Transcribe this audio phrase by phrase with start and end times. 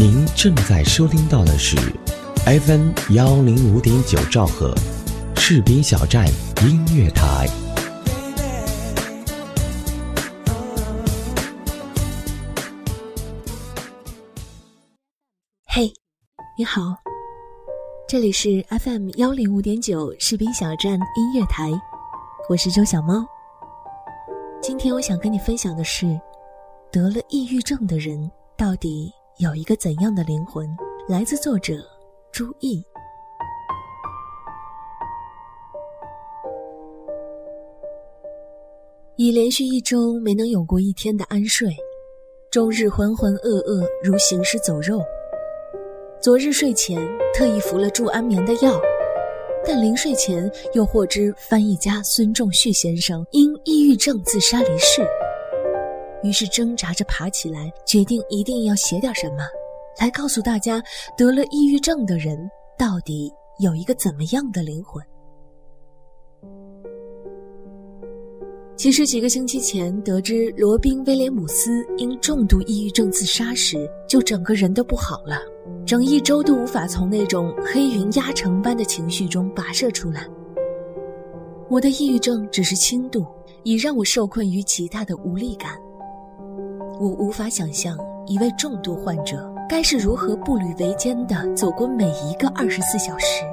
[0.00, 1.76] 您正在收听到的是
[2.46, 4.72] FM 幺零五点九兆赫，
[5.34, 6.24] 士兵小站
[6.62, 7.48] 音乐台。
[15.66, 15.92] 嘿，
[16.56, 16.94] 你好，
[18.06, 21.72] 这里是 FM 幺零五点九士兵小站音乐台，
[22.48, 23.26] 我是周小猫。
[24.62, 26.06] 今天我想跟你分享的是，
[26.92, 30.68] 得了抑郁症的人到底有一个怎样的灵魂？
[31.08, 31.74] 来自作者
[32.32, 32.84] 朱毅。
[39.14, 41.68] 已连续一周没能有过一天的安睡，
[42.50, 45.00] 终日浑浑噩噩，如行尸走肉。
[46.20, 47.00] 昨日睡前
[47.32, 48.76] 特意服了助安眠的药，
[49.64, 55.06] 但临睡前又获知翻译家孙仲旭先生因抑郁症自杀离世，
[56.22, 59.44] 于是挣扎着爬起来，决定一定要写点什么，
[60.00, 60.82] 来告诉大家
[61.16, 62.36] 得了抑郁症的人
[62.76, 65.02] 到底有一个怎么样的灵魂。
[68.76, 75.40] 其实几个星期前得知罗宾威廉姆斯因重度抑郁症自杀时，就整个人都不好了，
[75.84, 80.28] 整一周都无法从那种黑云压城般的情绪中跋涉出来。
[81.68, 83.26] 我的抑郁症只是轻度，
[83.64, 85.76] 已让我受困于极大的无力感。
[87.00, 87.96] 我无法想象
[88.26, 93.44] 一位重度患者该是如何步履维艰地走过每一个二十四小时。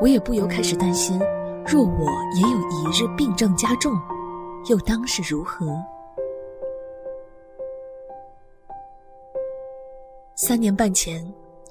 [0.00, 1.18] 我也不由开始担心，
[1.66, 3.92] 若我也有一日病症加重。
[4.68, 5.66] 又当是如何？
[10.34, 11.22] 三年半前，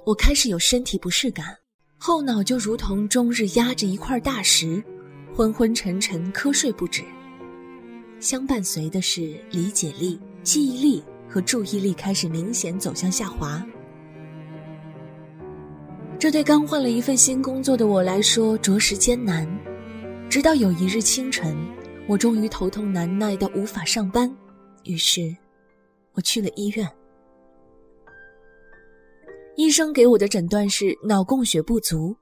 [0.06, 1.58] 我开始有身体不适感，
[1.98, 4.84] 后脑就如同终日压着一块大石，
[5.36, 7.04] 昏昏沉沉，瞌睡不止。
[8.20, 13.62] 相伴随的是理解力、记忆力和注意力开始明显走向下滑。
[16.18, 19.46] 这对刚换了一份新工作的我来说着实艰难。
[20.30, 21.54] 直到有一日清晨。
[22.08, 24.34] 我终于头痛难耐到无法上班，
[24.86, 25.36] 于是，
[26.14, 26.90] 我去了医院。
[29.58, 32.16] 医生给我的诊断是脑供血不足，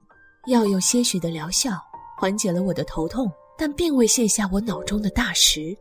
[0.48, 1.78] 药有些许的疗效，
[2.18, 5.72] 缓解了我的头痛，但并未卸下我脑中的大石。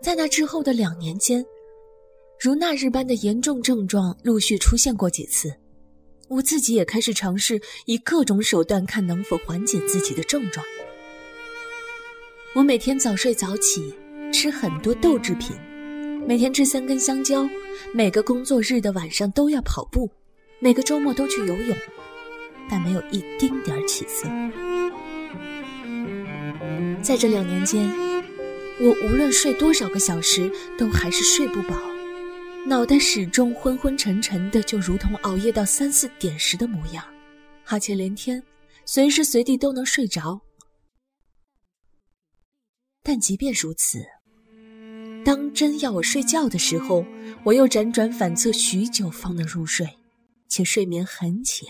[0.00, 1.44] 在那之后的两年间，
[2.38, 5.52] 如那日般的严重症状陆续出现过几次，
[6.28, 10.64] 我自己也开始尝试以各种手段看能否缓解自己的症状。
[12.54, 13.92] 我每天早睡早起，
[14.32, 15.56] 吃很多豆制品，
[16.26, 17.48] 每天吃三根香蕉，
[17.92, 20.08] 每个工作日的晚上都要跑步，
[20.60, 21.76] 每个周末都去游泳，
[22.70, 24.28] 但没有一丁点起色。
[27.02, 27.90] 在这两年间，
[28.80, 31.76] 我无论睡多少个小时，都还是睡不饱，
[32.64, 37.04] 脑袋始终昏昏沉沉的，就如同熬夜到三四点时的模样，
[37.64, 38.40] 哈欠连天，
[38.84, 40.40] 随时随地都能睡着。
[43.02, 43.98] 但即便如此，
[45.24, 47.04] 当真要我睡觉的时候，
[47.42, 49.88] 我又辗转反侧许久方能入睡，
[50.48, 51.66] 且睡眠很浅，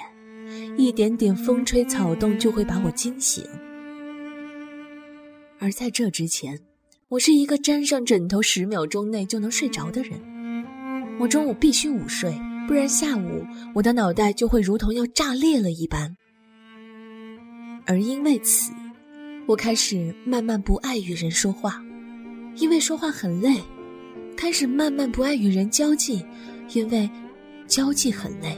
[0.76, 3.42] 一点点风吹草动就会把我惊醒。
[5.58, 6.60] 而在这之前，
[7.10, 10.20] 我是一个沾上枕头十秒钟内就能睡着的人。
[11.18, 16.14] 我中午必须午睡，不然下午我的脑袋就会如同要炸裂了一般。
[17.86, 18.70] 而因为此。
[19.46, 21.82] 我开始慢慢不爱与人说话，
[22.56, 23.54] 因为说话很累；
[24.36, 26.22] 开始慢慢不爱与人交际，
[26.74, 27.08] 因为
[27.66, 28.54] 交际很累。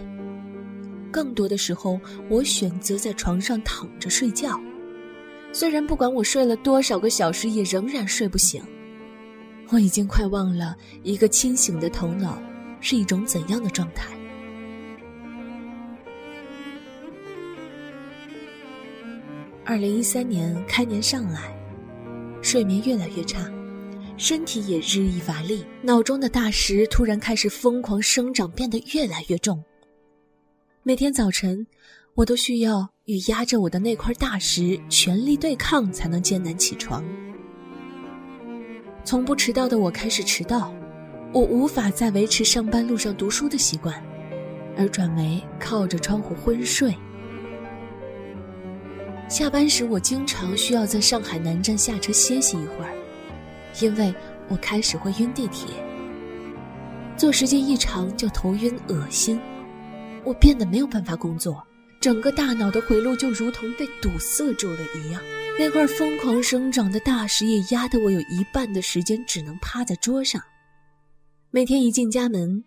[1.12, 4.61] 更多的时候，我选择在床上躺着睡觉，
[5.53, 8.62] 虽然不管我睡了多少个小时，也仍然睡不醒。
[9.69, 12.41] 我已经快忘了一个清醒的头脑
[12.81, 14.06] 是一种怎样的状态。
[19.65, 21.55] 二零一三年开年上来，
[22.43, 23.49] 睡眠越来越差，
[24.17, 29.62] 身体也日益乏力，脑中的大石突然开始疯狂生长，变得越来越重。
[30.82, 31.64] 每天早晨，
[32.14, 37.05] 我都需要与压着我的那块大石全力对抗，才能艰难起床。
[39.03, 40.73] 从不迟到的我开始迟到，
[41.33, 44.01] 我无法再维持上班路上读书的习惯，
[44.79, 46.95] 而转为靠着窗户昏睡。
[49.29, 52.95] 下班时，我经常需要在上海南站下车歇息一会儿，
[53.81, 54.15] 因为
[54.49, 55.75] 我开始会晕地铁。
[57.17, 59.41] 坐时间一长就头晕恶心，
[60.25, 61.61] 我变得没有办法工作，
[62.00, 65.23] 整个大脑的回路就如同被堵塞住了一样。
[65.58, 70.41] 那块疯狂生长的大石也压得我有一半的时间只能趴在桌上。
[71.50, 72.64] 每天一进家门，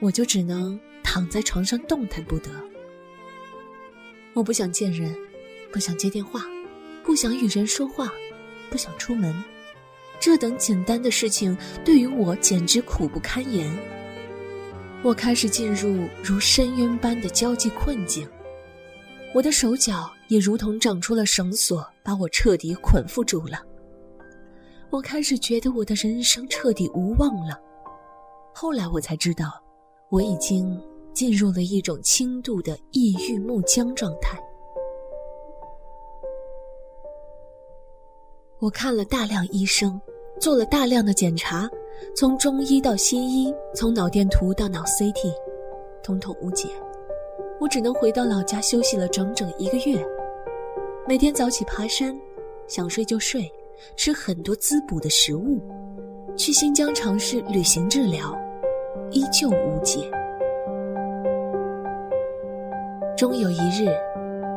[0.00, 2.50] 我就只能躺在床上动弹不得。
[4.32, 5.14] 我不想见人，
[5.70, 6.46] 不想接电话，
[7.04, 8.10] 不想与人说话，
[8.70, 9.44] 不想出门。
[10.18, 11.54] 这等简单的事情
[11.84, 13.70] 对于我简直苦不堪言。
[15.02, 18.26] 我开始进入如深渊般的交际困境，
[19.34, 23.62] 我的手脚也如同长出了绳索，把我彻底捆缚住了。
[24.90, 27.58] 我开始觉得我的人生彻底无望了。
[28.54, 29.62] 后来我才知道，
[30.10, 30.78] 我已经
[31.14, 34.38] 进入了一种轻度的抑郁木僵状态。
[38.58, 40.00] 我看了大量医生。
[40.40, 41.70] 做了大量的检查，
[42.16, 45.32] 从中医到西医，从脑电图到脑 CT，
[46.02, 46.68] 统统无解。
[47.62, 50.04] 我只能回到老家休息了整整一个月，
[51.06, 52.12] 每天早起爬山，
[52.66, 53.48] 想睡就睡，
[53.96, 55.60] 吃很多滋补的食物，
[56.36, 58.36] 去新疆尝试旅行治疗，
[59.12, 60.10] 依旧无解。
[63.16, 63.86] 终有一日，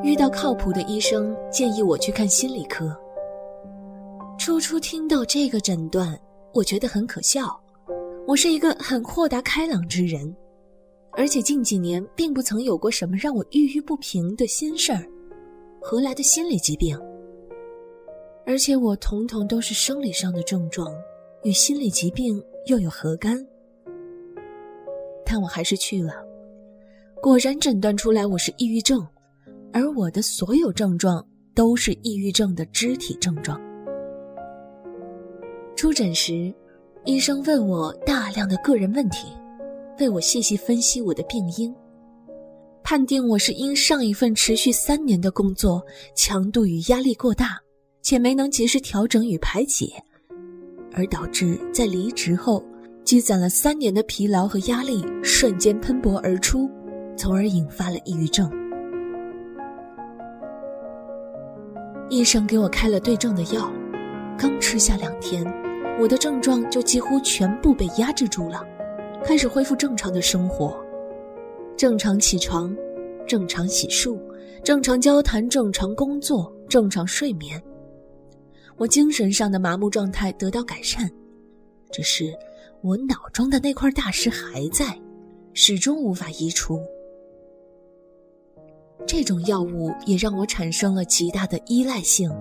[0.01, 2.91] 遇到靠谱的医生，建议我去看心理科。
[4.39, 6.19] 初初听到这个诊断，
[6.55, 7.55] 我觉得很可笑。
[8.25, 10.35] 我是一个很豁达开朗之人，
[11.17, 15.07] 而且近几年并不曾有过什么让我郁郁不平的心事儿，
[15.81, 16.99] 何来的心理疾病？
[18.45, 20.93] 而且我统统都是生理上的症状，
[21.43, 23.37] 与心理疾病又有何干？
[25.25, 26.13] 但我还是去了，
[27.21, 29.05] 果然诊断出来我是抑郁症，
[29.73, 31.25] 而我的所有症状
[31.55, 33.59] 都是抑郁症的肢体症状。
[35.75, 36.53] 出诊时，
[37.05, 39.29] 医生问我大量的个人问题，
[39.99, 41.73] 为我细细分析我的病因，
[42.83, 45.81] 判定我是因上一份持续三年的工作
[46.15, 47.57] 强度与压力过大，
[48.01, 49.91] 且没能及时调整与排解，
[50.93, 52.63] 而导致在离职后
[53.03, 56.69] 积攒了三年的疲劳和压力瞬间喷薄而出，
[57.15, 58.51] 从而引发了抑郁症。
[62.09, 63.71] 医生给我开了对症的药，
[64.37, 65.45] 刚吃下两天。
[65.97, 68.61] 我的症状就几乎全部被压制住了，
[69.25, 70.77] 开始恢复正常的生活，
[71.75, 72.75] 正常起床，
[73.27, 74.19] 正常洗漱，
[74.63, 77.59] 正常交谈，正常工作，正常睡眠。
[78.77, 81.09] 我精神上的麻木状态得到改善，
[81.91, 82.31] 只是
[82.81, 84.95] 我脑中的那块大石还在，
[85.53, 86.79] 始终无法移除。
[89.07, 92.31] 这种药物也让我产生了极大的依赖性。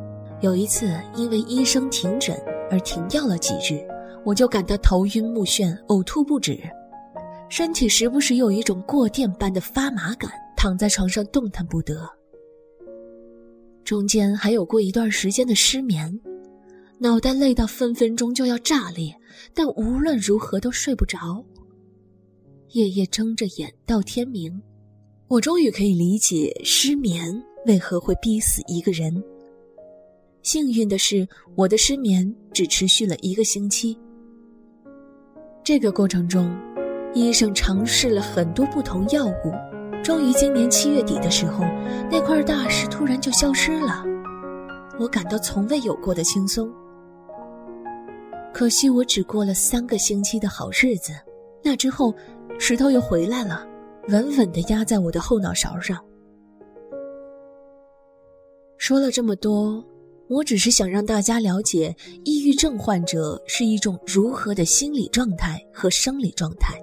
[0.43, 2.39] 有一次，因为医生停诊。
[2.71, 3.87] 而停药了几日，
[4.25, 6.59] 我就感到头晕目眩、呕吐不止，
[7.51, 12.09] 身体时不时有一种过电般的发麻感，躺在床上动弹不得。
[13.85, 16.19] 中间还有过一段时间的失眠，
[16.99, 19.15] 脑袋累到分分钟就要炸裂，
[19.53, 21.45] 但无论如何都睡不着。
[22.71, 24.59] 夜夜睁着眼到天明，
[25.29, 27.31] 我终于可以理解失眠
[27.67, 29.23] 为何会逼死一个人。
[30.43, 33.97] 幸运的是，我的失眠只持续了一个星期。
[35.65, 36.55] 这个过程中，
[37.15, 41.65] 医生尝试了很多不同药物，终于今年七月底的时候，
[42.11, 44.05] 那块大石突然就消失了。
[45.01, 46.71] 我感到从未有过的轻松。
[48.53, 51.15] 可惜我只过了三个星期的好日子，
[51.63, 52.15] 那之后，
[52.59, 53.67] 石头又回来了，
[54.11, 55.99] 稳稳地压在我的后脑勺上。
[58.77, 59.83] 说了这么多。
[60.35, 66.77] 我只是想让大家了解，抑郁症患者是一种如何的心理状态和生理状态。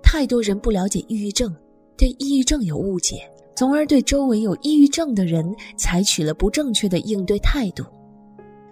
[0.00, 1.52] 太多人不了解抑郁症，
[1.96, 5.44] 对抑郁症有误解，从而对周围有抑郁症的人
[5.76, 7.84] 采取了不正确的应对态度。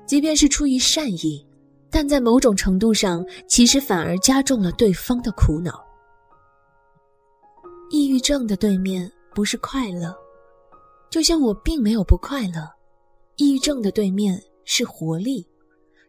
[0.07, 1.45] 即便是出于善意，
[1.91, 5.85] 但在某种程度上，其实反而加重了对方的苦恼。
[7.91, 10.15] 抑郁症的对面不是快乐，
[11.11, 12.71] 就像我并没有不快乐。
[13.41, 15.49] 抑郁症的对面是活力，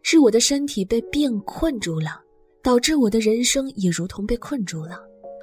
[0.03, 2.21] 是我的身体被病困住了，
[2.61, 4.99] 导致我的人生也如同被困住了。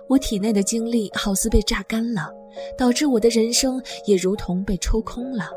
[0.06, 2.30] 我体内的精力好似被榨干了，
[2.76, 5.48] 导致我的人生也如同被抽空了。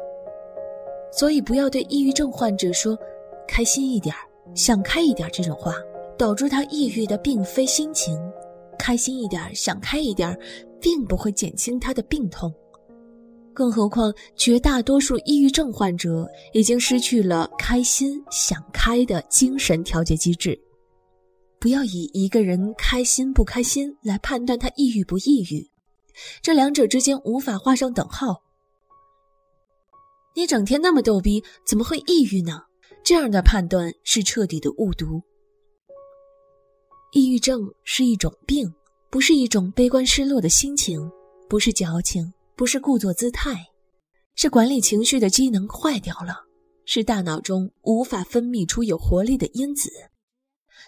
[1.12, 2.98] 所以，不要对抑郁症患者说
[3.46, 4.22] “开心一点儿
[4.56, 5.76] 想开一点儿”这种话，
[6.18, 8.18] 导致他抑郁的并非心情。
[8.80, 10.40] 开心一点儿，想开一点儿，
[10.80, 12.50] 并不会减轻他的病痛。
[13.54, 20.60] 更何况，绝大多数抑郁症患者已经失去了开心、想开的精神调节机制。
[21.60, 25.70] 不要以一个人开心不开心来判断他抑郁不抑郁，
[26.42, 28.42] 这两者之间无法画上等号。
[30.36, 32.64] 你整天那么逗逼，怎么会抑郁呢？
[33.04, 35.22] 这样的判断是彻底的误读。
[37.12, 38.74] 抑郁症是一种病，
[39.10, 41.00] 不是一种悲观失落的心情，
[41.50, 43.68] 不是矫情，不是故作姿态，
[44.36, 46.36] 是管理情绪的机能坏掉了，
[46.86, 49.90] 是大脑中无法分泌出有活力的因子。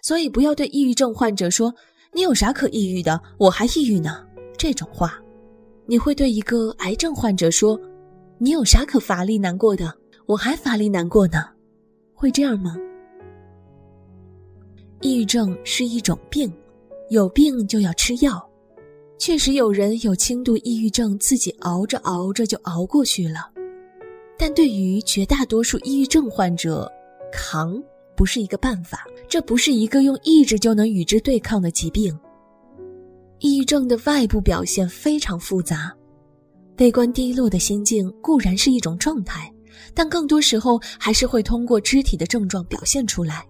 [0.02, 1.74] 所以，不要对抑郁症患者说
[2.14, 3.20] ：“你有啥可抑郁的？
[3.38, 4.26] 我还抑郁呢。”
[4.58, 5.20] 这种话，
[5.86, 7.80] 你会对一个癌症患者说
[8.38, 9.94] ：“你有啥可乏力难过的？
[10.26, 11.50] 我还乏力难过呢。”
[12.14, 12.76] 会这样吗？
[15.02, 16.52] 抑郁症是一种病。
[17.10, 18.50] 有病就要吃药，
[19.26, 23.50] 确实有人有轻度抑郁症，自己熬着熬着就熬过去了。
[24.38, 26.92] 但对于绝大多数抑郁症患者，
[27.32, 27.82] 扛
[28.18, 32.14] 不是一个办法，这不是一个用意志就能与之对抗的疾病。
[33.40, 35.96] 抑郁症的外部表现非常复杂，
[36.76, 39.50] 悲观低落的心境固然是一种状态，
[39.94, 43.48] 但更多时候还是会通过肢体的症状表现出来，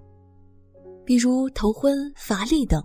[1.03, 2.80] 比如头昏、乏力等。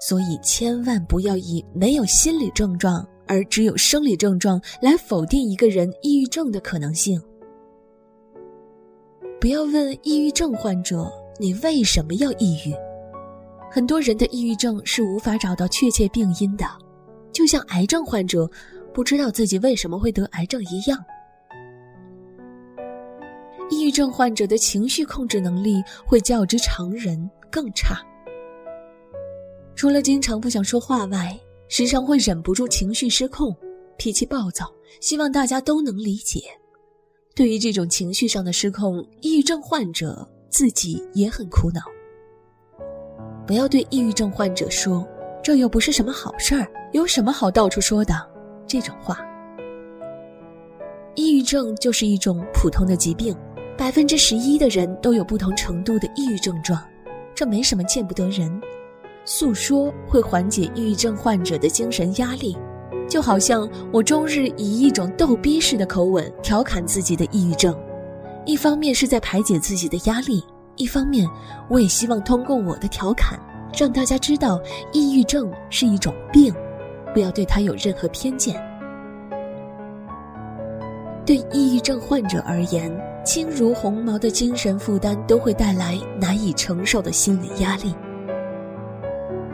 [0.00, 7.20] 所以，千万不要以没有心理症状而只有生理症状来否定一个人抑郁症的可能性。
[9.40, 12.74] 不要问抑郁症患者你为什么要抑郁，
[13.70, 16.64] 很多人的抑郁症是无法找到确切病因的，
[17.32, 18.48] 就像癌症患者
[18.92, 21.04] 不知道自己为什么会得癌症一样。
[23.70, 28.00] 抑郁症患者的情绪控制能力会较之常人更差。
[29.76, 31.38] 除了经常不想说话外，
[31.68, 33.54] 时常会忍不住情绪失控、
[33.96, 34.72] 脾气暴躁。
[35.00, 36.40] 希望大家都能理解。
[37.34, 41.80] 对于这种情绪上的失控，抑郁症患者自己也很苦恼。
[43.46, 45.06] 不要对抑郁症患者说
[45.42, 48.14] ：“这又不是什么好事儿，有什么好到处说的？”
[48.66, 49.18] 这种话。
[51.16, 53.36] 抑郁症就是一种普通的疾病，
[53.76, 56.82] 百分之十一的人都有不同程度的抑郁症状，
[57.34, 58.60] 这没什么见不得人。
[59.24, 62.56] 诉说会缓解抑郁症患者的精神压力，
[63.08, 67.74] 就好像我终日以一种逗逼式的口吻调侃自己的抑郁症，
[68.44, 70.44] 一方面是在排解自己的压力，
[70.76, 71.28] 一方面
[71.70, 73.38] 我也希望通过我的调侃，
[73.78, 74.60] 让大家知道
[74.92, 76.54] 抑郁症是一种病，
[77.14, 78.62] 不要对他有任何偏见。
[81.24, 87.94] 对抑郁症患者而言，轻如鸿毛的精神负担都会带来难以承受的心理压力。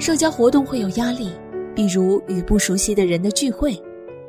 [0.00, 1.28] 社交活动会有压力，
[1.76, 3.72] 比如与不熟悉的人的聚会；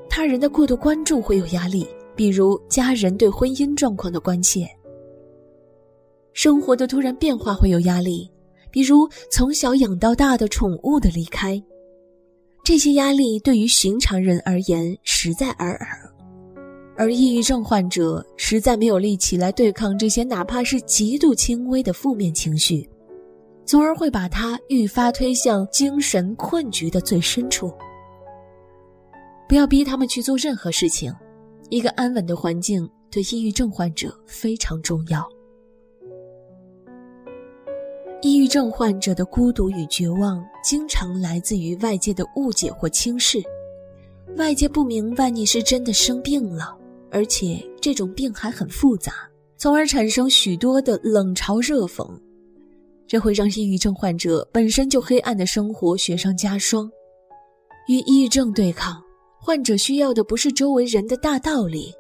[0.10, 4.66] 他人的过度关注会有压力，比如家人对婚姻状况的关切；
[6.34, 8.30] 生活的突然变化会有压力，
[8.70, 11.62] 比如从小养到大的宠物的离开。
[12.66, 16.13] 这些压力对于寻常人而言实在尔尔，
[16.98, 22.86] 而抑郁症患者实在没有力气来对抗这些哪怕是极度轻微的负面情绪。
[23.65, 27.74] 从而会把他愈发推向精神困局的最深处。
[29.48, 31.13] 不要逼他们去做任何事情，
[31.70, 35.27] 一个安稳的环境对抑郁症患者非常重要。
[38.22, 43.41] 抑郁症患者的孤独与绝望，经常来自于外界的误解或轻视。
[44.38, 46.77] 外界不明白你是真的生病了，
[47.10, 49.12] 而且这种病还很复杂，
[49.58, 52.08] 从而产生许多的冷嘲热讽。
[53.12, 56.89] 这会让抑郁症患者本身就黑暗的生活雪上加霜。
[57.89, 59.03] 与抑郁症对抗，
[59.38, 61.94] 患者需要的不是周围人的大道理，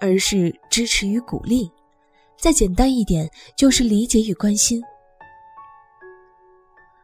[0.00, 1.70] 而是支持与鼓励。
[2.40, 4.80] 再简单一点，就是理解与关心。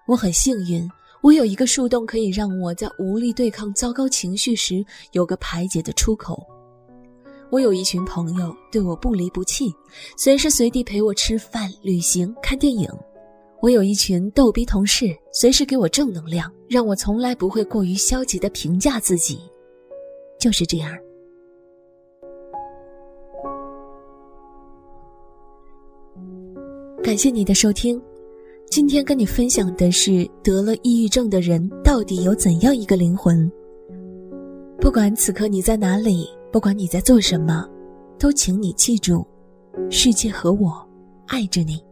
[0.07, 0.89] 我很幸运，
[1.23, 6.43] 我有一个树洞，可以让我在无力对抗糟糕情绪时有个排解的出口。
[7.51, 9.71] 我有一群朋友对我不离不弃，
[10.17, 12.89] 随时随地陪我吃饭、旅行、看电影。
[13.63, 19.39] 我有一群逗逼同事，随时给我正能量，让我从来不会过于消极的评价自己。
[20.39, 20.91] 就是这样。
[27.03, 28.01] 感谢你的收听，
[28.71, 33.51] 今天跟你分享的是得了抑郁症的人到底有怎样一个灵魂。
[34.81, 37.69] 不管此刻你在哪里，不管你在做什么，
[38.19, 39.27] 都请你记住，
[39.91, 40.89] 世界和我
[41.27, 41.90] 爱着你。